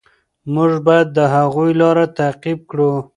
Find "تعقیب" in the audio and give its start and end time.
2.17-2.59